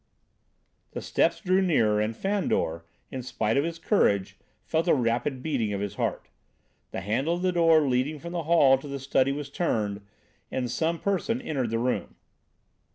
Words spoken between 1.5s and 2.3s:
nearer, and